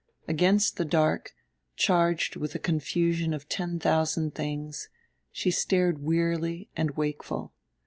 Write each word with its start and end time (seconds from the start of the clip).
Against 0.27 0.77
the 0.77 0.83
dark, 0.83 1.35
charged 1.75 2.35
with 2.35 2.55
a 2.55 2.57
confusion 2.57 3.35
of 3.35 3.43
the 3.43 3.49
ten 3.49 3.77
thousand 3.77 4.33
things, 4.33 4.89
she 5.31 5.51
stared 5.51 6.01
wearily 6.01 6.71
and 6.75 6.97
wakeful. 6.97 7.53